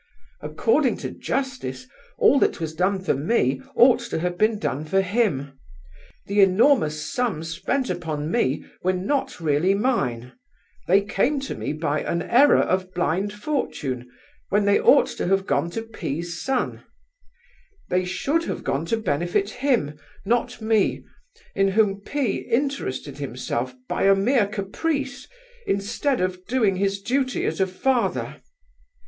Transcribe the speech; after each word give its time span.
According 0.41 0.97
to 1.05 1.11
justice, 1.11 1.85
all 2.17 2.39
that 2.39 2.59
was 2.59 2.73
done 2.73 3.03
for 3.03 3.13
me 3.13 3.61
ought 3.75 3.99
to 3.99 4.17
have 4.17 4.35
been 4.35 4.57
done 4.57 4.83
for 4.83 4.99
him. 5.03 5.53
The 6.25 6.41
enormous 6.41 7.05
sums 7.13 7.49
spent 7.51 7.87
upon 7.87 8.31
me 8.31 8.65
were 8.81 8.93
not 8.97 9.39
really 9.39 9.75
mine; 9.75 10.31
they 10.87 11.01
came 11.01 11.39
to 11.41 11.53
me 11.53 11.73
by 11.73 12.01
an 12.01 12.23
error 12.23 12.57
of 12.63 12.91
blind 12.95 13.31
Fortune, 13.31 14.09
when 14.49 14.65
they 14.65 14.79
ought 14.79 15.05
to 15.17 15.27
have 15.27 15.45
gone 15.45 15.69
to 15.69 15.83
P——'s 15.83 16.41
son. 16.43 16.83
They 17.89 18.03
should 18.03 18.45
have 18.45 18.63
gone 18.63 18.87
to 18.87 18.97
benefit 18.97 19.51
him, 19.51 19.99
not 20.25 20.59
me, 20.59 21.03
in 21.53 21.67
whom 21.67 22.01
P—— 22.01 22.37
interested 22.37 23.19
himself 23.19 23.75
by 23.87 24.05
a 24.05 24.15
mere 24.15 24.47
caprice, 24.47 25.27
instead 25.67 26.21
of 26.21 26.43
doing 26.47 26.77
his 26.77 27.03
duty 27.03 27.45
as 27.45 27.59
a 27.61 27.67
father. 27.67 28.41